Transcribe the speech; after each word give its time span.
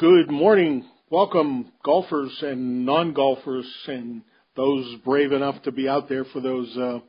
Good 0.00 0.30
morning. 0.30 0.86
Welcome, 1.10 1.72
golfers 1.84 2.34
and 2.40 2.86
non-golfers 2.86 3.70
and 3.86 4.22
those 4.56 4.96
brave 5.04 5.30
enough 5.30 5.62
to 5.64 5.72
be 5.72 5.90
out 5.90 6.08
there 6.08 6.24
for 6.24 6.40
those 6.40 6.74
uh, 6.74 7.00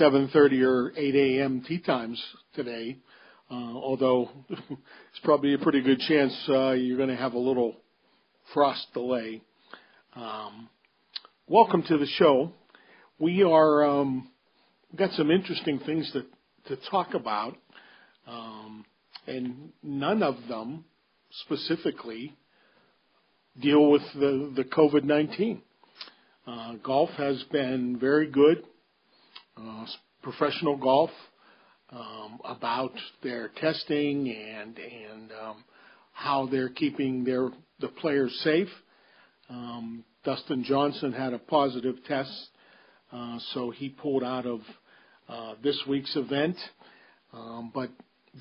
7:30 0.00 0.66
or 0.66 0.92
8 0.96 1.14
a.m. 1.14 1.62
tee 1.64 1.78
times 1.78 2.20
today. 2.56 2.96
Uh, 3.48 3.54
although 3.54 4.30
it's 4.50 5.20
probably 5.22 5.54
a 5.54 5.58
pretty 5.58 5.80
good 5.80 6.00
chance 6.00 6.36
uh, 6.48 6.72
you're 6.72 6.96
going 6.96 7.08
to 7.08 7.14
have 7.14 7.34
a 7.34 7.38
little 7.38 7.76
frost 8.52 8.84
delay. 8.94 9.40
Um, 10.16 10.68
welcome 11.46 11.84
to 11.84 11.98
the 11.98 12.08
show. 12.18 12.50
We 13.20 13.44
are 13.44 13.84
um, 13.84 14.28
got 14.96 15.12
some 15.12 15.30
interesting 15.30 15.78
things 15.86 16.10
to 16.10 16.24
to 16.74 16.82
talk 16.90 17.14
about, 17.14 17.56
um, 18.26 18.84
and 19.28 19.72
none 19.84 20.24
of 20.24 20.34
them 20.48 20.84
specifically 21.42 22.34
deal 23.60 23.90
with 23.90 24.02
the, 24.14 24.52
the 24.56 24.64
COVID-19. 24.64 25.60
Uh, 26.46 26.74
golf 26.84 27.10
has 27.10 27.42
been 27.50 27.98
very 27.98 28.30
good, 28.30 28.64
uh, 29.56 29.86
professional 30.22 30.76
golf, 30.76 31.10
um, 31.90 32.40
about 32.44 32.92
their 33.22 33.50
testing 33.56 34.28
and 34.28 34.78
and 34.78 35.30
um, 35.40 35.64
how 36.12 36.46
they're 36.50 36.68
keeping 36.68 37.24
their 37.24 37.50
the 37.80 37.88
players 37.88 38.32
safe. 38.42 38.68
Um, 39.48 40.04
Dustin 40.24 40.64
Johnson 40.64 41.12
had 41.12 41.32
a 41.32 41.38
positive 41.38 41.96
test, 42.06 42.48
uh, 43.12 43.38
so 43.52 43.70
he 43.70 43.88
pulled 43.88 44.24
out 44.24 44.46
of 44.46 44.60
uh, 45.28 45.54
this 45.62 45.80
week's 45.88 46.14
event. 46.16 46.56
Um, 47.32 47.70
but 47.74 47.90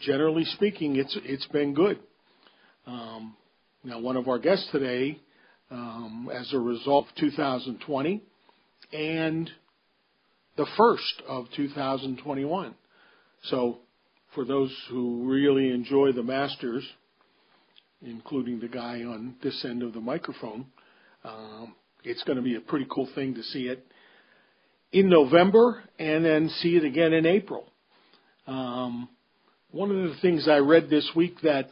generally 0.01 0.45
speaking, 0.45 0.95
it's 0.95 1.17
it's 1.23 1.47
been 1.47 1.73
good. 1.73 1.99
Um, 2.85 3.35
now, 3.83 3.99
one 3.99 4.17
of 4.17 4.27
our 4.27 4.39
guests 4.39 4.67
today, 4.71 5.19
um, 5.71 6.29
as 6.33 6.53
a 6.53 6.59
result 6.59 7.07
of 7.09 7.15
2020 7.15 8.21
and 8.91 9.49
the 10.57 10.67
first 10.77 11.21
of 11.27 11.45
2021. 11.55 12.75
So, 13.43 13.79
for 14.35 14.45
those 14.45 14.75
who 14.89 15.29
really 15.29 15.69
enjoy 15.71 16.11
the 16.11 16.23
Masters, 16.23 16.87
including 18.01 18.59
the 18.59 18.67
guy 18.67 19.03
on 19.03 19.35
this 19.41 19.63
end 19.67 19.83
of 19.83 19.93
the 19.93 20.01
microphone, 20.01 20.65
um, 21.23 21.75
it's 22.03 22.23
going 22.23 22.37
to 22.37 22.41
be 22.41 22.55
a 22.55 22.61
pretty 22.61 22.87
cool 22.89 23.07
thing 23.15 23.35
to 23.35 23.43
see 23.43 23.67
it 23.67 23.85
in 24.91 25.09
November 25.09 25.83
and 25.99 26.23
then 26.25 26.49
see 26.49 26.75
it 26.75 26.83
again 26.83 27.13
in 27.13 27.25
April. 27.25 27.65
Um, 28.45 29.07
one 29.71 29.89
of 29.89 30.09
the 30.09 30.15
things 30.21 30.47
I 30.47 30.57
read 30.57 30.89
this 30.89 31.09
week 31.15 31.41
that 31.41 31.69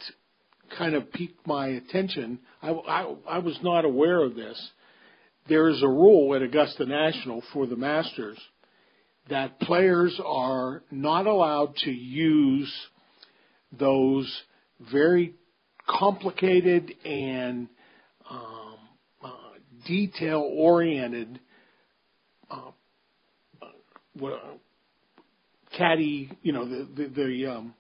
kind 0.78 0.96
of 0.96 1.12
piqued 1.12 1.46
my 1.46 1.68
attention. 1.68 2.40
I, 2.62 2.70
I, 2.72 3.16
I 3.28 3.38
was 3.40 3.58
not 3.64 3.86
aware 3.86 4.22
of 4.22 4.36
this. 4.36 4.70
There 5.50 5.70
is 5.70 5.82
a 5.82 5.88
rule 5.88 6.36
at 6.36 6.42
Augusta 6.42 6.86
National 6.86 7.44
for 7.54 7.66
the 7.66 7.76
Masters 7.76 8.38
that 9.30 9.60
players 9.60 10.20
are 10.24 10.84
not 10.92 11.28
allowed 11.28 11.76
to 11.78 11.92
use 11.92 12.72
those 13.78 14.42
very 14.92 15.36
complicated 15.88 16.94
and 17.06 17.68
um, 18.30 18.78
uh, 19.24 19.30
detail 19.88 20.40
oriented 20.54 21.40
uh, 22.50 22.72
uh, 23.62 24.38
caddy, 25.78 26.32
you 26.42 26.52
know, 26.52 26.66
the 26.66 26.88
the, 26.96 27.08
the 27.08 27.52
um, 27.52 27.74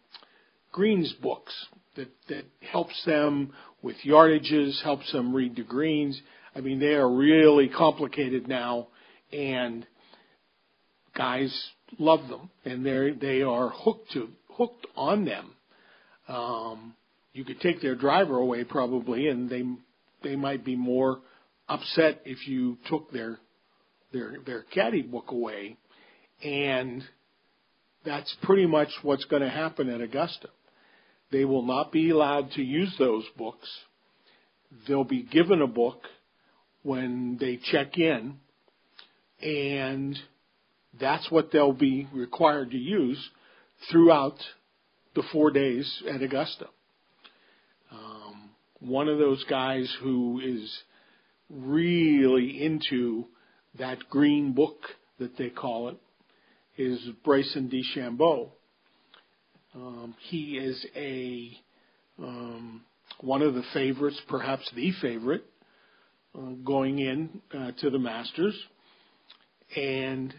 greens 0.71 1.13
books 1.21 1.53
that 1.95 2.09
that 2.29 2.45
helps 2.71 3.03
them 3.05 3.53
with 3.81 3.95
yardages, 4.05 4.81
helps 4.83 5.11
them 5.11 5.33
read 5.33 5.55
the 5.55 5.63
greens. 5.63 6.19
I 6.55 6.61
mean, 6.61 6.79
they 6.79 6.93
are 6.93 7.09
really 7.09 7.69
complicated 7.69 8.47
now, 8.47 8.87
and 9.31 9.85
guys 11.15 11.69
love 11.99 12.27
them, 12.27 12.49
and 12.65 12.85
they 12.85 13.11
they 13.11 13.41
are 13.41 13.69
hooked 13.69 14.11
to 14.11 14.29
hooked 14.49 14.87
on 14.95 15.25
them. 15.25 15.55
Um, 16.27 16.93
you 17.33 17.43
could 17.45 17.59
take 17.61 17.81
their 17.81 17.95
driver 17.95 18.37
away 18.37 18.63
probably, 18.63 19.27
and 19.27 19.49
they 19.49 19.63
they 20.23 20.35
might 20.35 20.63
be 20.63 20.75
more 20.75 21.19
upset 21.67 22.21
if 22.25 22.47
you 22.47 22.77
took 22.87 23.11
their 23.11 23.39
their 24.11 24.37
their 24.45 24.63
caddy 24.63 25.01
book 25.01 25.31
away, 25.31 25.77
and 26.43 27.03
that's 28.05 28.35
pretty 28.43 28.65
much 28.65 28.89
what's 29.03 29.25
going 29.25 29.41
to 29.41 29.49
happen 29.49 29.89
at 29.89 30.01
Augusta. 30.01 30.49
They 31.31 31.45
will 31.45 31.65
not 31.65 31.91
be 31.91 32.09
allowed 32.09 32.51
to 32.51 32.61
use 32.61 32.93
those 32.99 33.23
books. 33.37 33.69
They'll 34.87 35.03
be 35.03 35.23
given 35.23 35.61
a 35.61 35.67
book 35.67 36.01
when 36.83 37.37
they 37.39 37.57
check 37.71 37.97
in, 37.97 38.37
and 39.41 40.17
that's 40.99 41.29
what 41.31 41.51
they'll 41.51 41.73
be 41.73 42.07
required 42.13 42.71
to 42.71 42.77
use 42.77 43.29
throughout 43.89 44.37
the 45.15 45.23
four 45.31 45.51
days 45.51 46.03
at 46.09 46.21
Augusta. 46.21 46.67
Um, 47.91 48.51
one 48.79 49.07
of 49.07 49.19
those 49.19 49.43
guys 49.49 49.93
who 50.01 50.41
is 50.43 50.83
really 51.49 52.63
into 52.63 53.25
that 53.77 53.97
green 54.09 54.53
book 54.53 54.79
that 55.19 55.37
they 55.37 55.49
call 55.49 55.89
it 55.89 55.97
is 56.77 56.99
Bryson 57.23 57.69
DeChambeau. 57.69 58.49
Um, 59.73 60.15
he 60.29 60.57
is 60.57 60.85
a 60.95 61.51
um, 62.21 62.83
one 63.21 63.41
of 63.41 63.53
the 63.53 63.63
favorites, 63.73 64.19
perhaps 64.27 64.69
the 64.75 64.91
favorite, 65.01 65.45
uh, 66.35 66.51
going 66.63 66.99
in 66.99 67.41
uh, 67.53 67.71
to 67.79 67.89
the 67.89 67.99
Masters, 67.99 68.57
and 69.75 70.33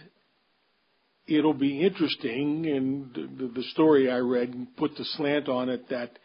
it'll 1.27 1.55
be 1.55 1.81
interesting. 1.81 2.67
And 2.67 3.39
the, 3.39 3.47
the 3.55 3.63
story 3.73 4.11
I 4.11 4.19
read 4.19 4.67
put 4.77 4.97
the 4.97 5.05
slant 5.17 5.49
on 5.49 5.69
it 5.69 5.89
that 5.91 6.19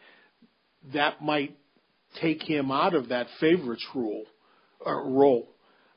that 0.92 1.22
might 1.22 1.56
take 2.20 2.42
him 2.42 2.70
out 2.70 2.94
of 2.94 3.08
that 3.08 3.26
favorites 3.40 3.86
rule 3.94 4.24
uh, 4.86 4.92
role. 4.92 5.48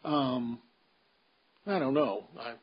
Um, 0.04 0.60
I 1.66 1.80
don't 1.80 1.94
know. 1.94 2.26
I, 2.40 2.54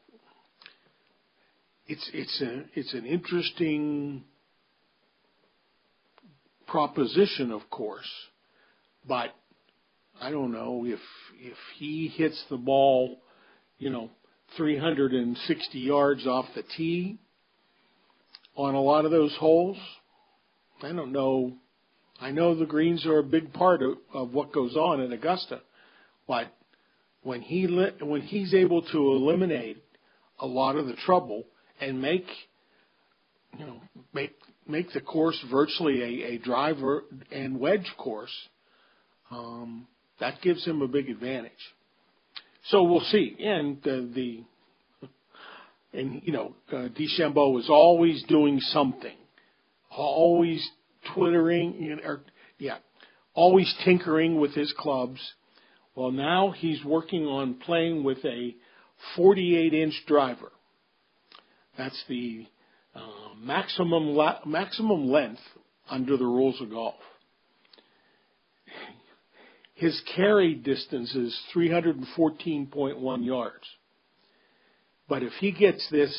it's 1.86 2.10
it's 2.12 2.42
a 2.42 2.64
it's 2.74 2.94
an 2.94 3.06
interesting 3.06 4.24
proposition, 6.68 7.50
of 7.50 7.68
course, 7.70 8.10
but 9.06 9.30
I 10.20 10.30
don't 10.30 10.52
know 10.52 10.84
if 10.86 11.00
if 11.40 11.56
he 11.78 12.08
hits 12.08 12.44
the 12.50 12.56
ball, 12.56 13.18
you 13.78 13.90
know, 13.90 14.10
360 14.56 15.78
yards 15.78 16.26
off 16.26 16.46
the 16.54 16.62
tee 16.76 17.18
on 18.56 18.74
a 18.74 18.80
lot 18.80 19.04
of 19.04 19.10
those 19.10 19.34
holes. 19.38 19.76
I 20.82 20.92
don't 20.92 21.12
know. 21.12 21.52
I 22.20 22.32
know 22.32 22.54
the 22.54 22.66
greens 22.66 23.06
are 23.06 23.18
a 23.18 23.22
big 23.22 23.52
part 23.52 23.82
of, 23.82 23.98
of 24.12 24.32
what 24.32 24.52
goes 24.52 24.74
on 24.74 25.00
in 25.00 25.12
Augusta, 25.12 25.60
but 26.26 26.46
when 27.22 27.40
he 27.40 27.66
when 28.00 28.22
he's 28.22 28.54
able 28.54 28.82
to 28.82 28.98
eliminate 28.98 29.82
a 30.40 30.46
lot 30.46 30.76
of 30.76 30.86
the 30.86 30.94
trouble 30.94 31.44
and 31.80 32.00
make 32.02 32.26
you 33.58 33.66
know 33.66 33.80
make 34.12 34.32
make 34.68 34.92
the 34.92 35.00
course 35.00 35.42
virtually 35.50 36.02
a, 36.02 36.34
a 36.34 36.38
driver 36.38 37.04
and 37.32 37.58
wedge 37.58 37.90
course, 37.96 38.34
um, 39.30 39.86
that 40.20 40.40
gives 40.42 40.64
him 40.64 40.82
a 40.82 40.88
big 40.88 41.08
advantage. 41.08 41.52
So 42.68 42.82
we'll 42.82 43.00
see. 43.00 43.36
And 43.40 43.78
uh, 43.86 44.14
the 44.14 44.44
and 45.92 46.20
you 46.24 46.32
know 46.32 46.54
uh, 46.70 46.88
DeChambeau 46.88 47.58
is 47.58 47.68
always 47.70 48.22
doing 48.28 48.60
something, 48.60 49.16
always 49.90 50.66
twittering 51.14 51.76
know, 51.96 52.02
or 52.04 52.20
yeah, 52.58 52.78
always 53.34 53.72
tinkering 53.84 54.38
with 54.40 54.54
his 54.54 54.72
clubs. 54.76 55.20
Well, 55.94 56.10
now 56.10 56.52
he's 56.56 56.84
working 56.84 57.24
on 57.24 57.54
playing 57.54 58.04
with 58.04 58.18
a 58.24 58.54
48 59.16 59.74
inch 59.74 59.94
driver. 60.06 60.52
That's 61.76 62.04
the 62.08 62.46
uh, 62.98 63.34
maximum 63.40 64.08
la- 64.08 64.40
maximum 64.44 65.08
length 65.08 65.40
under 65.88 66.16
the 66.16 66.26
rules 66.26 66.60
of 66.60 66.70
golf. 66.70 66.94
His 69.74 70.00
carry 70.16 70.54
distance 70.54 71.14
is 71.14 71.38
314.1 71.54 73.24
yards. 73.24 73.64
But 75.08 75.22
if 75.22 75.32
he 75.34 75.52
gets 75.52 75.88
this 75.90 76.12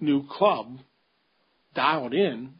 new 0.00 0.26
club 0.28 0.78
dialed 1.74 2.12
in, 2.12 2.54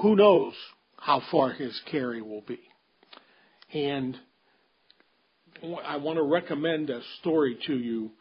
who 0.00 0.14
knows 0.14 0.54
how 0.96 1.22
far 1.30 1.52
his 1.52 1.80
carry 1.90 2.22
will 2.22 2.42
be. 2.42 2.60
And 3.72 4.16
I 5.84 5.96
want 5.96 6.18
to 6.18 6.22
recommend 6.22 6.90
a 6.90 7.00
story 7.20 7.58
to 7.66 7.74
you 7.76 8.12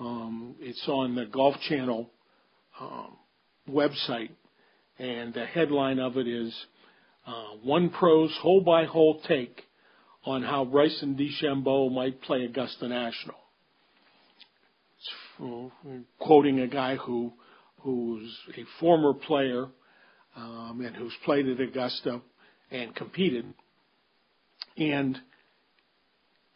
um, 0.00 0.56
it's 0.60 0.82
on 0.88 1.14
the 1.14 1.26
Golf 1.26 1.54
Channel 1.68 2.10
um, 2.80 3.16
website, 3.68 4.30
and 4.98 5.34
the 5.34 5.44
headline 5.44 5.98
of 5.98 6.16
it 6.16 6.26
is 6.26 6.54
uh, 7.26 7.56
one 7.62 7.90
pro's 7.90 8.34
hole 8.40 8.62
by 8.62 8.86
hole 8.86 9.20
take 9.28 9.62
on 10.24 10.42
how 10.42 10.64
Bryson 10.64 11.16
DeChambeau 11.16 11.92
might 11.92 12.20
play 12.22 12.44
Augusta 12.44 12.88
National. 12.88 13.36
It's 14.98 16.04
quoting 16.18 16.60
a 16.60 16.66
guy 16.66 16.96
who 16.96 17.32
who's 17.80 18.34
a 18.56 18.64
former 18.78 19.14
player 19.14 19.66
um, 20.36 20.82
and 20.84 20.94
who's 20.96 21.14
played 21.24 21.46
at 21.46 21.60
Augusta 21.60 22.20
and 22.70 22.94
competed, 22.94 23.46
and 24.76 25.18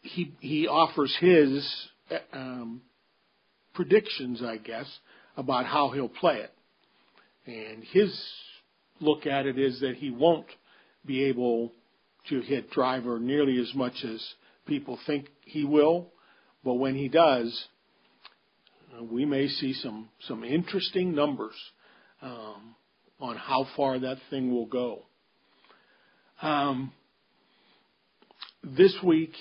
he 0.01 0.33
he 0.39 0.67
offers 0.67 1.15
his 1.19 1.87
um, 2.33 2.81
predictions, 3.75 4.41
I 4.43 4.57
guess, 4.57 4.87
about 5.37 5.65
how 5.65 5.91
he'll 5.91 6.09
play 6.09 6.37
it. 6.37 6.51
And 7.45 7.83
his 7.83 8.17
look 8.99 9.27
at 9.27 9.45
it 9.45 9.59
is 9.59 9.79
that 9.81 9.95
he 9.95 10.09
won't 10.09 10.47
be 11.05 11.25
able 11.25 11.71
to 12.29 12.41
hit 12.41 12.71
driver 12.71 13.19
nearly 13.19 13.59
as 13.59 13.71
much 13.75 14.03
as 14.03 14.25
people 14.65 14.97
think 15.05 15.27
he 15.43 15.63
will, 15.63 16.07
but 16.63 16.73
when 16.75 16.95
he 16.95 17.07
does, 17.07 17.67
we 19.11 19.25
may 19.25 19.47
see 19.47 19.73
some 19.73 20.09
some 20.21 20.43
interesting 20.43 21.13
numbers 21.13 21.55
um, 22.21 22.75
on 23.19 23.35
how 23.35 23.67
far 23.75 23.99
that 23.99 24.17
thing 24.29 24.51
will 24.51 24.65
go. 24.65 25.03
Um, 26.41 26.91
this 28.63 28.95
week 29.03 29.33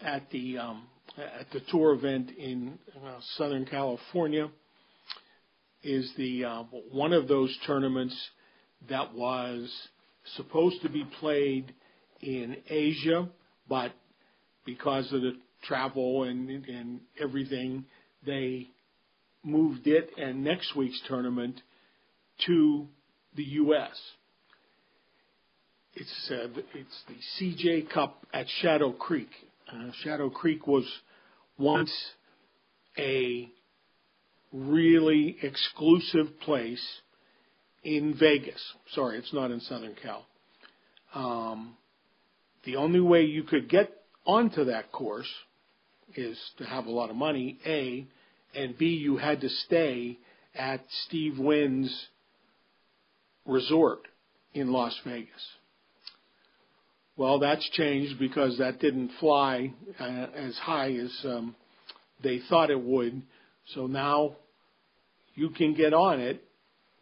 at 0.00 0.30
the 0.30 0.58
um, 0.58 0.86
at 1.18 1.50
the 1.52 1.60
tour 1.70 1.94
event 1.94 2.30
in 2.30 2.78
uh, 3.04 3.18
Southern 3.36 3.66
California 3.66 4.48
is 5.82 6.12
the 6.16 6.44
uh, 6.44 6.62
one 6.92 7.12
of 7.12 7.28
those 7.28 7.56
tournaments 7.66 8.16
that 8.88 9.14
was 9.14 9.72
supposed 10.36 10.80
to 10.82 10.88
be 10.88 11.04
played 11.18 11.74
in 12.20 12.56
Asia, 12.68 13.28
but 13.68 13.92
because 14.64 15.12
of 15.12 15.22
the 15.22 15.32
travel 15.64 16.24
and, 16.24 16.48
and 16.50 17.00
everything, 17.20 17.84
they 18.26 18.68
moved 19.44 19.86
it 19.86 20.10
and 20.18 20.44
next 20.44 20.76
week's 20.76 21.00
tournament 21.08 21.60
to 22.46 22.86
the 23.36 23.42
U.S. 23.44 23.98
It's 25.94 26.30
uh, 26.30 26.48
it's 26.74 27.02
the 27.08 27.44
CJ 27.44 27.90
Cup 27.90 28.24
at 28.32 28.46
Shadow 28.60 28.92
Creek. 28.92 29.30
Uh, 29.72 29.90
Shadow 30.02 30.30
Creek 30.30 30.66
was 30.66 30.84
once 31.58 31.92
a 32.96 33.48
really 34.52 35.36
exclusive 35.42 36.40
place 36.40 36.84
in 37.82 38.14
Vegas. 38.18 38.62
Sorry, 38.92 39.18
it's 39.18 39.32
not 39.32 39.50
in 39.50 39.60
Southern 39.60 39.94
Cal. 40.00 40.26
Um, 41.14 41.76
the 42.64 42.76
only 42.76 43.00
way 43.00 43.22
you 43.24 43.42
could 43.42 43.68
get 43.68 43.90
onto 44.26 44.64
that 44.64 44.92
course 44.92 45.30
is 46.14 46.38
to 46.58 46.64
have 46.64 46.86
a 46.86 46.90
lot 46.90 47.10
of 47.10 47.16
money, 47.16 47.58
A, 47.66 48.06
and 48.54 48.76
B, 48.76 48.86
you 48.86 49.16
had 49.16 49.40
to 49.42 49.48
stay 49.48 50.18
at 50.54 50.80
Steve 51.06 51.38
Wynn's 51.38 52.08
resort 53.46 54.00
in 54.54 54.72
Las 54.72 54.98
Vegas. 55.04 55.46
Well, 57.18 57.40
that's 57.40 57.68
changed 57.70 58.20
because 58.20 58.58
that 58.58 58.78
didn't 58.78 59.10
fly 59.18 59.72
uh, 59.98 60.26
as 60.36 60.56
high 60.56 60.92
as 60.92 61.10
um, 61.24 61.56
they 62.22 62.38
thought 62.48 62.70
it 62.70 62.80
would. 62.80 63.22
So 63.74 63.88
now 63.88 64.36
you 65.34 65.50
can 65.50 65.74
get 65.74 65.92
on 65.92 66.20
it 66.20 66.44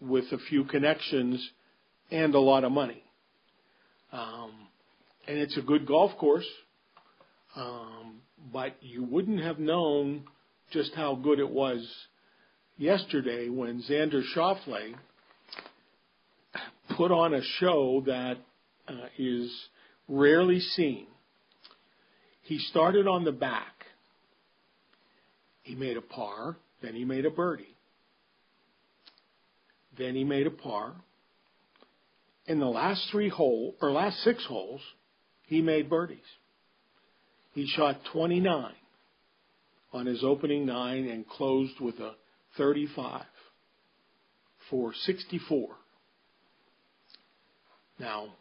with 0.01 0.25
a 0.33 0.39
few 0.49 0.65
connections 0.65 1.47
and 2.11 2.35
a 2.35 2.41
lot 2.41 2.65
of 2.65 2.73
money. 2.73 3.03
Um, 4.11 4.53
and 5.29 5.37
it's 5.37 5.59
a 5.59 5.61
good 5.61 5.87
golf 5.87 6.17
course, 6.17 6.49
um, 7.55 8.23
but 8.51 8.75
you 8.81 9.05
wouldn't 9.05 9.43
have 9.43 9.59
known 9.59 10.25
just 10.71 10.95
how 10.95 11.15
good 11.15 11.41
it 11.41 11.51
was 11.51 11.87
yesterday 12.79 13.51
when 13.51 13.83
Xander 13.83 14.23
Schauffele 14.35 14.95
put 16.97 17.13
on 17.13 17.35
a 17.35 17.43
show 17.59 18.03
that 18.07 18.39
uh, 18.89 19.09
is 19.19 19.53
rarely 20.09 20.61
seen. 20.61 21.07
He 22.43 22.59
started 22.59 23.07
on 23.07 23.25
the 23.25 23.33
back. 23.33 23.73
He 25.63 25.75
made 25.75 25.97
a 25.97 26.03
par, 26.03 26.57
then 26.83 26.95
he 26.95 27.05
made 27.05 27.27
a 27.27 27.31
birdie. 27.31 27.77
Then 29.99 30.15
he 30.15 30.25
made 30.25 30.47
a 30.47 30.51
par. 30.51 30.93
In 32.47 32.61
the 32.61 32.67
last 32.67 33.09
three 33.11 33.29
holes, 33.29 33.75
or 33.83 33.91
last 33.91 34.23
six 34.23 34.45
holes, 34.47 34.81
he 35.47 35.61
made 35.61 35.91
birdies. 35.91 36.19
He 37.53 37.67
shot 37.67 37.99
29 38.13 38.73
on 39.93 40.07
his 40.07 40.23
opening 40.23 40.67
nine 40.67 41.09
and 41.09 41.29
closed 41.29 41.81
with 41.81 41.99
a 41.99 42.13
35 42.57 43.25
for 44.71 44.93
64. 44.95 45.69
Now, 47.99 48.35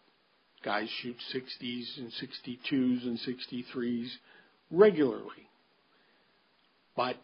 guys 0.65 0.89
shoot 1.01 1.15
60s 1.33 1.99
and 1.99 2.11
62s 2.11 3.03
and 3.03 3.19
63s 3.19 4.09
regularly. 4.71 5.47
But 6.97 7.17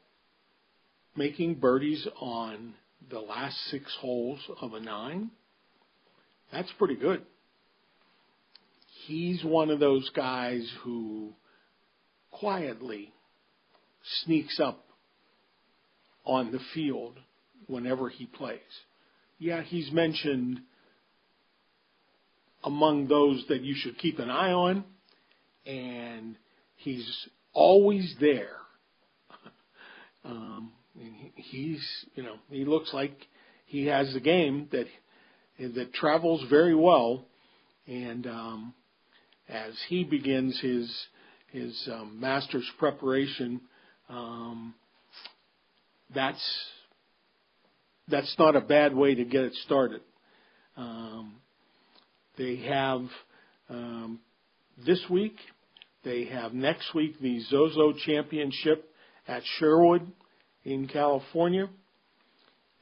making 1.15 1.55
birdies 1.55 2.07
on 2.19 2.75
the 3.09 3.19
last 3.19 3.57
six 3.71 3.85
holes 3.99 4.39
of 4.61 4.73
a 4.75 4.79
nine, 4.79 5.31
that's 6.51 6.71
pretty 6.77 6.95
good. 6.95 7.23
He's 9.07 9.43
one 9.43 9.71
of 9.71 9.79
those 9.79 10.09
guys 10.11 10.71
who 10.83 11.33
quietly 12.29 13.11
sneaks 14.23 14.59
up 14.59 14.85
on 16.23 16.51
the 16.51 16.59
field 16.75 17.17
whenever 17.65 18.09
he 18.09 18.27
plays. 18.27 18.59
Yeah, 19.39 19.63
he's 19.63 19.91
mentioned 19.91 20.61
among 22.63 23.07
those 23.07 23.43
that 23.49 23.61
you 23.61 23.75
should 23.75 23.97
keep 23.97 24.19
an 24.19 24.29
eye 24.29 24.51
on, 24.51 24.83
and 25.65 26.35
he's 26.75 27.27
always 27.53 28.15
there. 28.19 28.57
um, 30.25 30.71
he's, 31.35 31.85
you 32.15 32.23
know, 32.23 32.35
he 32.49 32.65
looks 32.65 32.93
like 32.93 33.15
he 33.65 33.85
has 33.87 34.15
a 34.15 34.19
game 34.19 34.67
that 34.71 34.85
that 35.59 35.93
travels 35.93 36.43
very 36.49 36.75
well, 36.75 37.25
and 37.87 38.25
um, 38.25 38.73
as 39.47 39.73
he 39.89 40.03
begins 40.03 40.59
his 40.59 41.07
his 41.51 41.89
um, 41.91 42.19
master's 42.19 42.69
preparation, 42.79 43.61
um, 44.09 44.73
that's 46.13 46.41
that's 48.07 48.35
not 48.39 48.55
a 48.55 48.61
bad 48.61 48.95
way 48.95 49.15
to 49.15 49.23
get 49.23 49.43
it 49.43 49.53
started. 49.65 50.01
Um, 50.77 51.40
they 52.37 52.57
have 52.57 53.01
um, 53.69 54.19
this 54.85 55.03
week. 55.09 55.35
They 56.03 56.25
have 56.25 56.53
next 56.53 56.93
week 56.95 57.19
the 57.19 57.39
Zozo 57.41 57.93
Championship 57.93 58.89
at 59.27 59.43
Sherwood 59.59 60.11
in 60.63 60.87
California, 60.87 61.69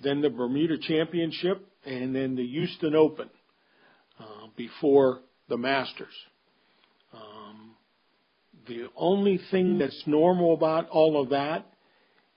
then 0.01 0.21
the 0.21 0.29
Bermuda 0.29 0.77
Championship, 0.77 1.67
and 1.85 2.15
then 2.15 2.35
the 2.35 2.45
Houston 2.45 2.95
Open 2.95 3.29
uh, 4.19 4.47
before 4.55 5.19
the 5.47 5.57
Masters. 5.57 6.13
Um, 7.13 7.75
the 8.67 8.87
only 8.95 9.39
thing 9.51 9.77
that's 9.77 10.03
normal 10.05 10.53
about 10.53 10.89
all 10.89 11.21
of 11.21 11.29
that 11.29 11.65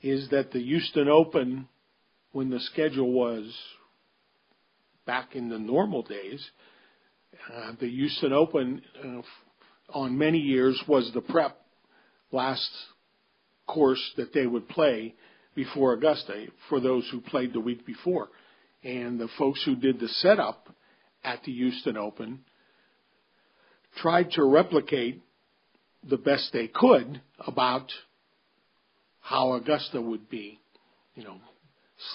is 0.00 0.28
that 0.30 0.50
the 0.52 0.62
Houston 0.62 1.08
Open, 1.08 1.68
when 2.32 2.50
the 2.50 2.60
schedule 2.60 3.12
was 3.12 3.54
back 5.06 5.34
in 5.36 5.48
the 5.48 5.58
normal 5.58 6.02
days, 6.02 6.50
uh, 7.52 7.72
the 7.80 7.88
Houston 7.88 8.32
Open 8.32 8.82
uh, 9.04 9.22
on 9.92 10.16
many 10.16 10.38
years 10.38 10.82
was 10.86 11.10
the 11.12 11.20
prep 11.20 11.58
last 12.30 12.70
course 13.66 14.02
that 14.16 14.32
they 14.32 14.46
would 14.46 14.68
play 14.68 15.14
before 15.54 15.92
Augusta 15.92 16.46
for 16.68 16.80
those 16.80 17.08
who 17.10 17.20
played 17.20 17.52
the 17.52 17.60
week 17.60 17.86
before. 17.86 18.28
And 18.82 19.18
the 19.18 19.28
folks 19.38 19.62
who 19.64 19.76
did 19.76 20.00
the 20.00 20.08
setup 20.08 20.68
at 21.22 21.42
the 21.44 21.52
Houston 21.52 21.96
Open 21.96 22.40
tried 23.96 24.30
to 24.32 24.44
replicate 24.44 25.22
the 26.08 26.16
best 26.16 26.50
they 26.52 26.68
could 26.68 27.20
about 27.38 27.92
how 29.20 29.52
Augusta 29.52 30.00
would 30.00 30.28
be. 30.28 30.58
You 31.14 31.24
know, 31.24 31.36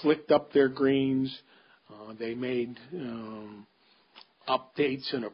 slicked 0.02 0.32
up 0.32 0.52
their 0.52 0.68
greens. 0.68 1.36
Uh, 1.90 2.14
they 2.20 2.34
made 2.34 2.78
um, 2.94 3.66
updates 4.48 5.13
and 5.13 5.25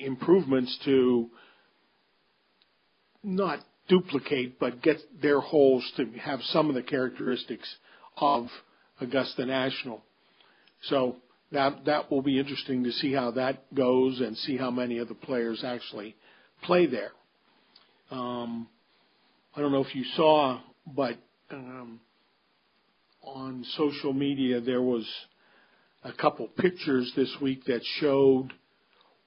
improvements 0.00 0.78
to 0.84 1.30
not 3.22 3.60
duplicate, 3.88 4.58
but 4.58 4.82
get 4.82 4.96
their 5.20 5.40
holes 5.40 5.88
to 5.96 6.06
have 6.18 6.40
some 6.44 6.68
of 6.68 6.74
the 6.74 6.82
characteristics 6.82 7.68
of 8.16 8.46
Augusta 9.00 9.44
National. 9.44 10.02
So 10.84 11.16
that 11.52 11.84
that 11.86 12.10
will 12.10 12.22
be 12.22 12.38
interesting 12.38 12.84
to 12.84 12.92
see 12.92 13.12
how 13.12 13.32
that 13.32 13.74
goes 13.74 14.20
and 14.20 14.36
see 14.36 14.56
how 14.56 14.70
many 14.70 14.98
of 14.98 15.08
the 15.08 15.14
players 15.14 15.64
actually 15.64 16.16
play 16.62 16.86
there. 16.86 17.10
Um, 18.10 18.68
I 19.54 19.60
don't 19.60 19.72
know 19.72 19.84
if 19.84 19.94
you 19.94 20.04
saw, 20.16 20.60
but 20.86 21.16
um, 21.50 22.00
on 23.22 23.64
social 23.76 24.12
media 24.12 24.60
there 24.60 24.82
was 24.82 25.06
a 26.02 26.12
couple 26.12 26.46
pictures 26.46 27.12
this 27.14 27.34
week 27.40 27.64
that 27.66 27.80
showed 28.00 28.52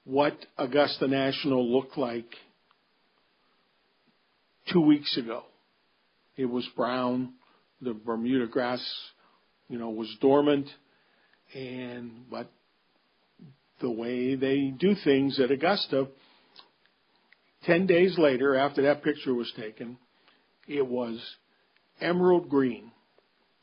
what 0.04 0.36
Augusta 0.58 1.06
National 1.06 1.70
looked 1.70 1.96
like 1.96 2.28
two 4.72 4.80
weeks 4.80 5.16
ago. 5.16 5.44
It 6.36 6.46
was 6.46 6.68
brown. 6.76 7.34
The 7.80 7.94
Bermuda 7.94 8.46
grass, 8.46 8.82
you 9.68 9.78
know, 9.78 9.90
was 9.90 10.14
dormant 10.20 10.68
and 11.54 12.28
but 12.30 12.50
the 13.80 13.90
way 13.90 14.34
they 14.34 14.72
do 14.76 14.94
things 15.04 15.38
at 15.38 15.50
Augusta, 15.50 16.08
10 17.64 17.86
days 17.86 18.16
later 18.18 18.56
after 18.56 18.82
that 18.82 19.02
picture 19.02 19.34
was 19.34 19.52
taken, 19.56 19.98
it 20.66 20.86
was 20.86 21.20
emerald 22.00 22.48
green, 22.48 22.90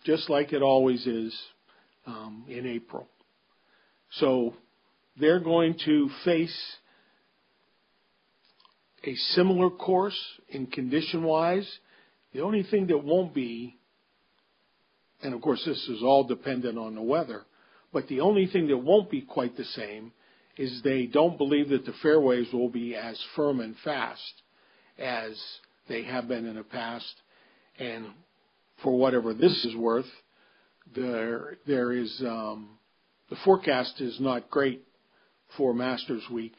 just 0.05 0.29
like 0.29 0.53
it 0.53 0.61
always 0.61 1.05
is 1.07 1.35
um, 2.11 2.45
in 2.47 2.65
April. 2.65 3.07
So 4.11 4.53
they're 5.19 5.39
going 5.39 5.75
to 5.85 6.09
face 6.25 6.75
a 9.03 9.15
similar 9.15 9.69
course 9.69 10.19
in 10.49 10.67
condition 10.67 11.23
wise. 11.23 11.69
The 12.33 12.41
only 12.41 12.63
thing 12.63 12.87
that 12.87 13.03
won't 13.03 13.33
be, 13.33 13.77
and 15.21 15.33
of 15.33 15.41
course 15.41 15.63
this 15.65 15.87
is 15.89 16.03
all 16.03 16.23
dependent 16.23 16.77
on 16.77 16.95
the 16.95 17.01
weather, 17.01 17.43
but 17.93 18.07
the 18.07 18.21
only 18.21 18.47
thing 18.47 18.67
that 18.67 18.77
won't 18.77 19.09
be 19.09 19.21
quite 19.21 19.57
the 19.57 19.65
same 19.65 20.11
is 20.57 20.81
they 20.83 21.05
don't 21.05 21.37
believe 21.37 21.69
that 21.69 21.85
the 21.85 21.93
fairways 22.01 22.51
will 22.53 22.69
be 22.69 22.95
as 22.95 23.19
firm 23.35 23.59
and 23.59 23.75
fast 23.83 24.41
as 24.99 25.41
they 25.87 26.03
have 26.03 26.27
been 26.27 26.45
in 26.45 26.55
the 26.55 26.63
past. 26.63 27.13
And 27.79 28.07
for 28.83 28.97
whatever 28.97 29.33
this 29.33 29.65
is 29.65 29.75
worth, 29.75 30.05
there 30.95 31.57
there 31.65 31.91
is 31.91 32.21
um, 32.25 32.69
the 33.29 33.35
forecast 33.43 34.01
is 34.01 34.19
not 34.19 34.49
great 34.49 34.83
for 35.57 35.73
Masters 35.73 36.23
Week 36.31 36.55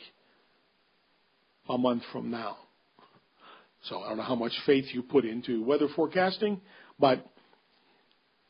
a 1.69 1.79
month 1.79 2.03
from 2.13 2.31
now. 2.31 2.57
So 3.85 4.01
I 4.01 4.09
don't 4.09 4.19
know 4.19 4.23
how 4.23 4.35
much 4.35 4.53
faith 4.65 4.87
you 4.93 5.03
put 5.03 5.25
into 5.25 5.65
weather 5.65 5.89
forecasting, 5.95 6.61
but 6.99 7.25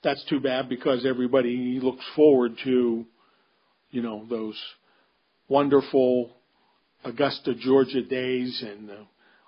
that's 0.02 0.24
too 0.28 0.40
bad 0.40 0.68
because 0.68 1.06
everybody 1.06 1.78
looks 1.82 2.04
forward 2.14 2.52
to, 2.64 3.06
you 3.90 4.02
know, 4.02 4.26
those 4.28 4.60
wonderful 5.48 6.30
Augusta, 7.04 7.54
Georgia 7.54 8.02
days 8.02 8.62
and 8.66 8.90
uh, 8.90 8.94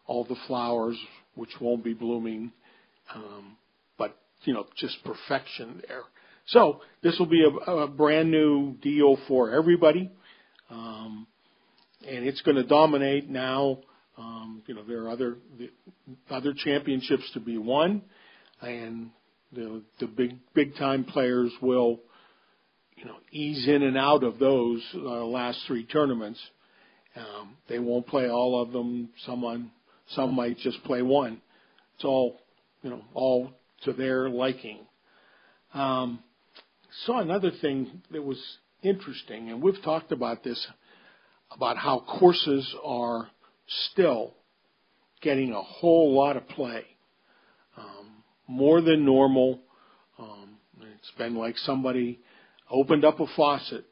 all 0.07 0.25
the 0.25 0.37
flowers 0.47 0.99
which 1.35 1.51
won't 1.61 1.85
be 1.85 1.95
blooming, 1.95 2.53
um, 3.15 3.57
you 4.45 4.55
know, 4.55 4.67
just 4.77 4.97
perfection 5.05 5.83
there. 5.89 6.03
So 6.47 6.81
this 7.03 7.19
will 7.19 7.27
be 7.27 7.45
a, 7.45 7.71
a 7.71 7.89
brand 7.89 8.31
new 8.31 8.75
deal 8.83 9.19
for 9.29 9.51
everybody, 9.51 10.11
um, 10.71 11.27
and 12.07 12.27
it's 12.27 12.43
going 12.43 12.57
to 12.57 12.65
dominate 12.65 13.29
now. 13.29 13.79
Um, 14.17 14.63
you 14.67 14.75
know, 14.75 14.85
there 14.87 15.05
are 15.05 15.11
other 15.11 15.37
the, 15.59 15.71
other 16.31 16.55
championships 16.57 17.29
to 17.33 17.41
be 17.41 17.57
won, 17.57 18.03
and 18.61 19.11
the 19.53 19.83
the 20.01 20.07
big 20.07 20.39
big 20.55 20.77
time 20.77 21.05
players 21.05 21.51
will 21.63 22.01
you 22.97 23.05
know 23.07 23.17
ease 23.33 23.67
in 23.67 23.83
and 23.83 23.97
out 23.97 24.23
of 24.23 24.39
those 24.39 24.83
uh, 24.95 25.25
last 25.25 25.61
three 25.67 25.85
tournaments. 25.85 26.41
Um, 27.17 27.57
they 27.69 27.79
won't 27.79 28.07
play 28.07 28.29
all 28.29 28.61
of 28.61 28.73
them. 28.73 29.09
Someone 29.25 29.71
some 30.09 30.35
might 30.35 30.59
just 30.59 30.83
play 30.85 31.01
one. 31.01 31.41
It's 31.97 32.05
all 32.05 32.41
you 32.83 32.91
know 32.91 33.03
all 33.15 33.51
to 33.85 33.93
their 33.93 34.29
liking. 34.29 34.79
Um, 35.73 36.21
saw 37.05 37.21
another 37.21 37.51
thing 37.61 38.03
that 38.11 38.23
was 38.23 38.41
interesting, 38.83 39.51
and 39.51 39.63
we've 39.63 39.83
talked 39.83 40.13
about 40.13 40.45
this 40.45 40.67
about 41.51 41.77
how 41.77 42.05
courses 42.19 42.75
are 42.85 43.29
still 43.91 44.35
getting 45.23 45.53
a 45.53 45.63
whole 45.63 46.15
lot 46.15 46.37
of 46.37 46.47
play 46.49 46.85
more 48.47 48.81
than 48.81 49.05
normal. 49.05 49.61
Um, 50.19 50.57
it's 50.81 51.11
been 51.17 51.35
like 51.35 51.57
somebody 51.59 52.21
opened 52.71 53.05
up 53.05 53.21
a 53.21 53.27
faucet 53.37 53.85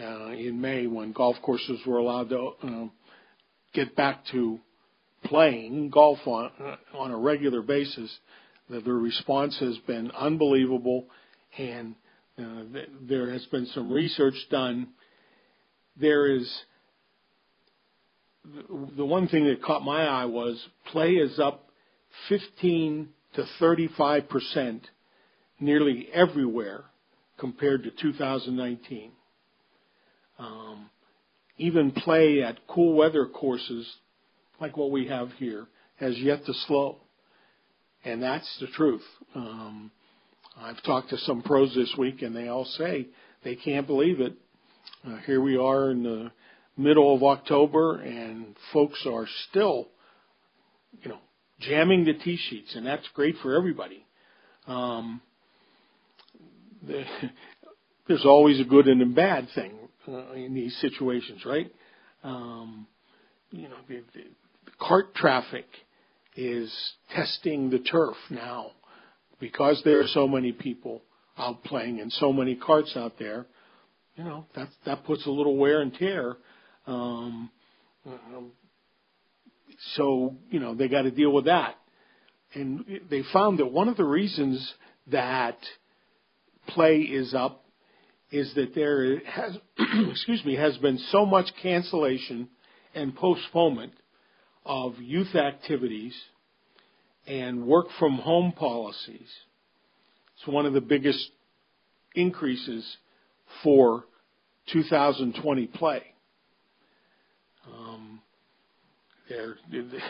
uh, 0.00 0.28
in 0.28 0.60
May 0.60 0.86
when 0.86 1.12
golf 1.12 1.36
courses 1.42 1.80
were 1.86 1.98
allowed 1.98 2.28
to 2.30 2.50
uh, 2.62 2.86
get 3.72 3.96
back 3.96 4.24
to 4.32 4.58
playing 5.24 5.90
golf 5.90 6.18
on, 6.26 6.50
uh, 6.60 6.98
on 6.98 7.10
a 7.10 7.16
regular 7.16 7.62
basis. 7.62 8.10
The, 8.80 8.92
response 8.92 9.58
has 9.60 9.76
been 9.86 10.10
unbelievable, 10.12 11.06
and 11.58 11.94
uh, 12.38 12.62
th- 12.72 12.88
there 13.02 13.30
has 13.30 13.44
been 13.46 13.66
some 13.66 13.92
research 13.92 14.34
done. 14.50 14.88
There 16.00 16.34
is 16.34 16.50
the 18.96 19.04
one 19.04 19.28
thing 19.28 19.46
that 19.46 19.62
caught 19.62 19.84
my 19.84 20.04
eye 20.04 20.24
was 20.24 20.66
play 20.90 21.10
is 21.12 21.38
up 21.38 21.68
15 22.28 23.08
to 23.34 23.44
35% 23.60 24.80
nearly 25.60 26.08
everywhere 26.12 26.84
compared 27.38 27.84
to 27.84 27.90
2019. 27.90 29.12
Um, 30.38 30.90
even 31.58 31.92
play 31.92 32.42
at 32.42 32.66
cool 32.66 32.94
weather 32.94 33.26
courses 33.26 33.86
like 34.60 34.76
what 34.76 34.90
we 34.90 35.08
have 35.08 35.30
here 35.32 35.66
has 35.96 36.18
yet 36.18 36.44
to 36.46 36.54
slow. 36.66 37.02
And 38.04 38.22
that's 38.22 38.58
the 38.60 38.66
truth. 38.68 39.02
Um, 39.34 39.90
I've 40.56 40.82
talked 40.82 41.10
to 41.10 41.18
some 41.18 41.42
pros 41.42 41.74
this 41.74 41.94
week 41.96 42.22
and 42.22 42.34
they 42.34 42.48
all 42.48 42.64
say 42.64 43.08
they 43.44 43.56
can't 43.56 43.86
believe 43.86 44.20
it. 44.20 44.34
Uh, 45.06 45.18
here 45.26 45.40
we 45.40 45.56
are 45.56 45.90
in 45.90 46.02
the 46.02 46.30
middle 46.76 47.14
of 47.14 47.22
October 47.22 48.00
and 48.00 48.56
folks 48.72 49.04
are 49.06 49.26
still, 49.48 49.88
you 51.02 51.10
know, 51.10 51.18
jamming 51.60 52.04
the 52.04 52.14
tee 52.14 52.38
sheets, 52.50 52.74
and 52.74 52.84
that's 52.84 53.06
great 53.14 53.36
for 53.42 53.56
everybody. 53.56 54.04
Um, 54.66 55.20
the, 56.86 57.04
there's 58.08 58.24
always 58.24 58.60
a 58.60 58.64
good 58.64 58.88
and 58.88 59.00
a 59.02 59.06
bad 59.06 59.48
thing 59.54 59.72
uh, 60.08 60.32
in 60.32 60.54
these 60.54 60.76
situations, 60.80 61.44
right? 61.46 61.72
Um, 62.24 62.86
you 63.50 63.68
know, 63.68 63.76
the, 63.88 64.02
the, 64.14 64.24
the 64.64 64.72
cart 64.80 65.14
traffic 65.14 65.66
is 66.36 66.72
testing 67.14 67.70
the 67.70 67.78
turf 67.78 68.16
now 68.30 68.70
because 69.40 69.80
there 69.84 70.00
are 70.00 70.06
so 70.08 70.26
many 70.26 70.52
people 70.52 71.02
out 71.36 71.62
playing 71.64 72.00
and 72.00 72.12
so 72.12 72.32
many 72.32 72.54
carts 72.54 72.96
out 72.96 73.18
there. 73.18 73.46
You 74.16 74.24
know, 74.24 74.46
that 74.54 74.68
that 74.84 75.04
puts 75.04 75.26
a 75.26 75.30
little 75.30 75.56
wear 75.56 75.80
and 75.80 75.94
tear. 75.94 76.36
Um, 76.86 77.50
um 78.06 78.52
so, 79.94 80.36
you 80.50 80.60
know, 80.60 80.74
they 80.74 80.88
got 80.88 81.02
to 81.02 81.10
deal 81.10 81.32
with 81.32 81.46
that. 81.46 81.76
And 82.54 82.84
they 83.10 83.22
found 83.32 83.58
that 83.58 83.72
one 83.72 83.88
of 83.88 83.96
the 83.96 84.04
reasons 84.04 84.74
that 85.08 85.56
play 86.68 86.98
is 86.98 87.34
up 87.34 87.64
is 88.30 88.54
that 88.54 88.74
there 88.74 89.20
has, 89.24 89.56
excuse 90.10 90.44
me, 90.44 90.56
has 90.56 90.76
been 90.78 90.98
so 91.10 91.24
much 91.26 91.46
cancellation 91.62 92.48
and 92.94 93.14
postponement 93.16 93.92
of 94.64 94.98
youth 94.98 95.34
activities 95.34 96.14
and 97.26 97.66
work 97.66 97.86
from 97.98 98.18
home 98.18 98.52
policies. 98.52 99.28
It's 100.36 100.46
one 100.46 100.66
of 100.66 100.72
the 100.72 100.80
biggest 100.80 101.30
increases 102.14 102.96
for 103.62 104.04
2020 104.72 105.66
play. 105.68 106.02
Um, 107.72 108.20
the 109.28 110.00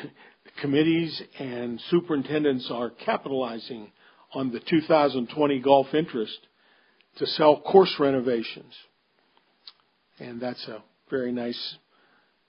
committees 0.61 1.23
and 1.38 1.80
superintendents 1.90 2.68
are 2.71 2.90
capitalizing 2.90 3.92
on 4.35 4.50
the 4.52 4.61
2020 4.61 5.61
golf 5.61 5.88
interest 5.94 6.38
to 7.18 7.26
sell 7.26 7.61
course 7.61 7.94
renovations. 7.99 8.75
And 10.18 10.40
that's 10.40 10.66
a 10.68 10.82
very 11.11 11.32
nice 11.32 11.76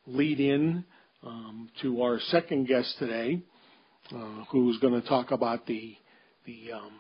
lead 0.06 0.40
in 0.40 0.86
um, 1.26 1.70
to 1.82 2.02
our 2.02 2.20
second 2.20 2.68
guest 2.68 2.96
today, 3.00 3.42
uh, 4.14 4.44
who's 4.52 4.78
going 4.80 5.00
to 5.00 5.08
talk 5.08 5.32
about 5.32 5.66
the 5.66 5.96
the 6.46 6.74
um, 6.74 6.92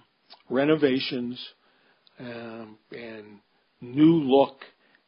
renovations 0.50 1.44
um, 2.20 2.77
and 2.92 3.39
new 3.82 4.22
look 4.24 4.58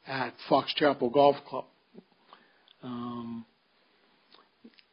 at 0.08 0.34
Fox 0.50 0.74
Chapel 0.76 1.10
Golf 1.10 1.38
Club. 1.48 1.66
Um, 2.84 3.46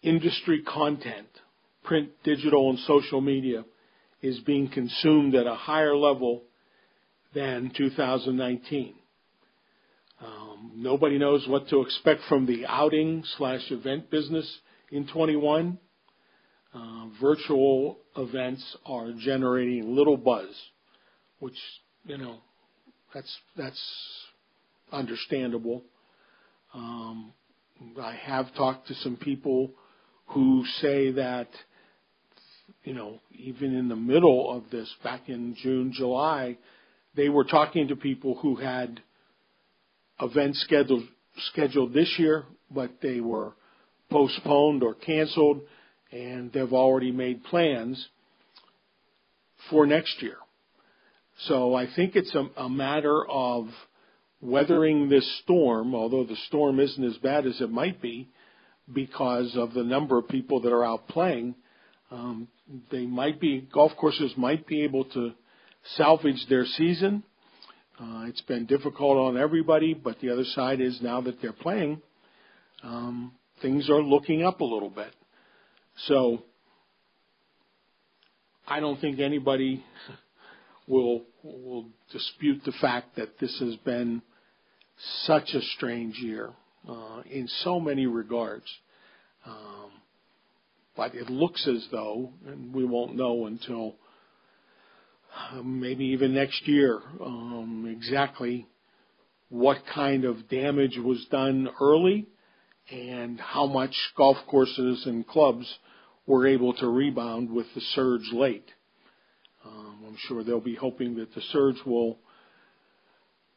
industry 0.02 0.62
content, 0.62 1.28
print, 1.84 2.10
digital, 2.24 2.70
and 2.70 2.78
social 2.80 3.20
media, 3.20 3.64
is 4.22 4.38
being 4.40 4.68
consumed 4.68 5.34
at 5.34 5.46
a 5.46 5.54
higher 5.54 5.96
level 5.96 6.42
than 7.34 7.72
2019. 7.76 8.94
Nobody 10.74 11.18
knows 11.18 11.46
what 11.48 11.68
to 11.68 11.80
expect 11.80 12.22
from 12.28 12.46
the 12.46 12.66
outing 12.66 13.24
slash 13.36 13.70
event 13.70 14.10
business 14.10 14.60
in 14.90 15.06
21. 15.06 15.78
Uh, 16.74 17.06
virtual 17.20 17.98
events 18.16 18.76
are 18.86 19.12
generating 19.18 19.94
little 19.94 20.16
buzz, 20.16 20.48
which 21.38 21.56
you 22.06 22.16
know 22.16 22.38
that's 23.12 23.38
that's 23.56 23.82
understandable. 24.90 25.82
Um, 26.72 27.32
I 28.00 28.14
have 28.14 28.54
talked 28.54 28.88
to 28.88 28.94
some 28.94 29.16
people 29.16 29.72
who 30.28 30.64
say 30.80 31.10
that 31.12 31.48
you 32.84 32.94
know 32.94 33.20
even 33.32 33.74
in 33.74 33.88
the 33.88 33.96
middle 33.96 34.50
of 34.50 34.70
this, 34.70 34.90
back 35.04 35.28
in 35.28 35.54
June, 35.62 35.92
July, 35.94 36.56
they 37.14 37.28
were 37.28 37.44
talking 37.44 37.88
to 37.88 37.96
people 37.96 38.38
who 38.40 38.56
had 38.56 39.02
events 40.22 40.60
scheduled 40.62 41.04
scheduled 41.52 41.92
this 41.92 42.14
year, 42.18 42.44
but 42.70 42.90
they 43.02 43.20
were 43.20 43.52
postponed 44.10 44.82
or 44.82 44.94
canceled, 44.94 45.62
and 46.10 46.52
they've 46.52 46.72
already 46.72 47.10
made 47.10 47.42
plans 47.44 48.08
for 49.70 49.86
next 49.86 50.22
year. 50.22 50.36
So 51.46 51.74
I 51.74 51.86
think 51.96 52.14
it's 52.14 52.34
a, 52.34 52.48
a 52.60 52.68
matter 52.68 53.26
of 53.26 53.68
weathering 54.40 55.08
this 55.08 55.40
storm, 55.42 55.94
although 55.94 56.24
the 56.24 56.36
storm 56.48 56.78
isn't 56.78 57.04
as 57.04 57.16
bad 57.18 57.46
as 57.46 57.60
it 57.60 57.70
might 57.70 58.02
be 58.02 58.28
because 58.92 59.56
of 59.56 59.72
the 59.72 59.84
number 59.84 60.18
of 60.18 60.28
people 60.28 60.60
that 60.60 60.72
are 60.72 60.84
out 60.84 61.08
playing. 61.08 61.54
Um, 62.10 62.48
they 62.90 63.06
might 63.06 63.40
be 63.40 63.66
golf 63.72 63.92
courses 63.98 64.34
might 64.36 64.66
be 64.66 64.82
able 64.84 65.04
to 65.06 65.32
salvage 65.96 66.44
their 66.48 66.66
season 66.66 67.24
uh, 68.02 68.24
it's 68.26 68.40
been 68.42 68.66
difficult 68.66 69.16
on 69.16 69.36
everybody, 69.36 69.94
but 69.94 70.18
the 70.20 70.30
other 70.30 70.44
side 70.44 70.80
is 70.80 71.00
now 71.00 71.20
that 71.20 71.40
they're 71.40 71.52
playing, 71.52 72.02
um, 72.82 73.32
things 73.60 73.88
are 73.88 74.02
looking 74.02 74.42
up 74.42 74.60
a 74.60 74.64
little 74.64 74.90
bit. 74.90 75.14
So 76.06 76.42
I 78.66 78.80
don't 78.80 79.00
think 79.00 79.20
anybody 79.20 79.84
will 80.88 81.22
will 81.44 81.86
dispute 82.10 82.62
the 82.64 82.72
fact 82.80 83.16
that 83.16 83.38
this 83.38 83.56
has 83.60 83.76
been 83.76 84.22
such 85.24 85.50
a 85.54 85.60
strange 85.76 86.16
year 86.18 86.50
uh, 86.88 87.22
in 87.30 87.46
so 87.62 87.78
many 87.78 88.06
regards. 88.06 88.66
Um, 89.46 89.90
but 90.96 91.14
it 91.14 91.30
looks 91.30 91.66
as 91.68 91.86
though, 91.90 92.32
and 92.46 92.74
we 92.74 92.84
won't 92.84 93.16
know 93.16 93.46
until 93.46 93.96
maybe 95.62 96.06
even 96.06 96.34
next 96.34 96.66
year, 96.66 97.00
um, 97.20 97.86
exactly 97.94 98.66
what 99.48 99.78
kind 99.94 100.24
of 100.24 100.48
damage 100.48 100.96
was 100.96 101.24
done 101.30 101.68
early 101.80 102.26
and 102.90 103.38
how 103.38 103.66
much 103.66 103.94
golf 104.16 104.36
courses 104.48 105.04
and 105.06 105.26
clubs 105.26 105.66
were 106.26 106.46
able 106.46 106.72
to 106.74 106.86
rebound 106.86 107.50
with 107.50 107.66
the 107.74 107.80
surge 107.94 108.30
late. 108.32 108.68
Um, 109.64 109.98
I'm 110.08 110.16
sure 110.26 110.42
they'll 110.42 110.60
be 110.60 110.74
hoping 110.74 111.16
that 111.16 111.34
the 111.34 111.42
surge 111.52 111.76
will 111.86 112.18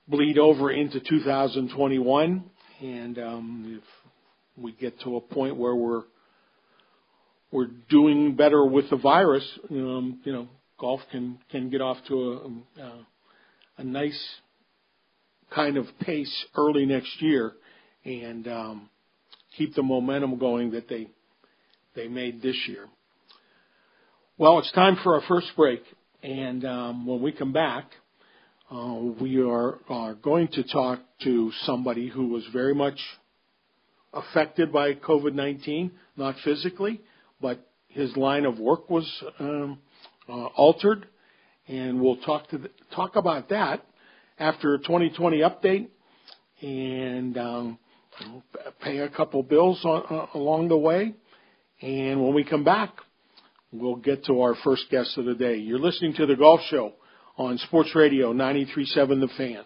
bleed 0.08 0.38
over 0.38 0.72
into 0.72 1.00
2021, 1.00 2.44
and 2.82 3.20
um, 3.20 3.82
if 3.82 4.64
we 4.64 4.72
get 4.74 5.00
to 5.02 5.18
a 5.18 5.22
point 5.22 5.58
where 5.58 5.76
we're 5.76 6.04
we're 7.52 7.70
doing 7.90 8.36
better 8.36 8.66
with 8.66 8.90
the 8.90 8.98
virus, 8.98 9.46
um, 9.72 10.20
you 10.26 10.34
know, 10.34 10.48
golf 10.80 11.02
can 11.12 11.40
can 11.52 11.70
get 11.70 11.82
off 11.82 11.98
to 12.08 12.16
a, 12.78 12.82
a, 12.82 13.08
a 13.78 13.84
nice 13.84 14.36
kind 15.54 15.78
of 15.78 15.86
pace 16.02 16.46
early 16.56 16.86
next 16.86 17.22
year 17.22 17.54
and 18.04 18.48
um, 18.48 18.90
keep 19.58 19.74
the 19.76 19.84
momentum 19.84 20.38
going 20.38 20.72
that 20.72 20.88
they 20.88 21.08
they 21.96 22.08
made 22.08 22.42
this 22.42 22.58
year. 22.68 22.88
Well, 24.38 24.60
it's 24.60 24.72
time 24.74 24.98
for 25.02 25.16
our 25.16 25.22
first 25.28 25.48
break, 25.56 25.82
and 26.22 26.66
um, 26.66 27.06
when 27.06 27.22
we 27.22 27.32
come 27.32 27.54
back, 27.54 27.86
uh, 28.70 28.96
we 29.22 29.42
are 29.42 29.80
are 29.88 30.14
going 30.14 30.50
to 30.50 30.64
talk 30.64 31.00
to 31.24 31.52
somebody 31.64 32.10
who 32.10 32.28
was 32.28 32.44
very 32.52 32.76
much 32.76 33.00
affected 34.14 34.72
by 34.72 34.94
COVID-19, 34.94 35.92
not 36.18 36.36
physically, 36.44 37.02
but 37.42 37.60
his 37.90 38.16
line 38.18 38.46
of 38.46 38.60
work 38.60 38.90
was 38.90 39.10
um, 39.40 39.80
uh, 40.30 40.46
altered, 40.56 41.08
and 41.68 42.02
we'll 42.02 42.18
talk 42.18 42.50
to 42.50 42.58
the, 42.58 42.70
talk 42.96 43.16
about 43.16 43.50
that 43.50 43.86
after 44.40 44.76
a 44.76 44.80
2020 44.80 45.40
update, 45.40 45.88
and 46.62 47.38
um, 47.38 47.80
pay 48.82 49.00
a 49.00 49.10
couple 49.10 49.44
bills 49.44 49.84
on, 49.84 50.04
uh, 50.10 50.38
along 50.38 50.68
the 50.70 50.78
way. 50.78 51.14
And 51.82 52.24
when 52.24 52.34
we 52.34 52.44
come 52.44 52.64
back, 52.64 52.96
we'll 53.72 53.98
get 53.98 54.26
to 54.26 54.42
our 54.42 54.56
first 54.64 54.90
guest 54.90 55.18
of 55.18 55.26
the 55.26 55.36
day. 55.36 55.58
You're 55.58 55.80
listening 55.80 56.14
to 56.16 56.26
the 56.26 56.36
Golf 56.36 56.62
Show 56.70 56.94
on 57.38 57.58
Sports 57.60 57.94
Radio 57.96 58.34
93.7 58.34 59.20
The 59.20 59.30
Fan. 59.38 59.64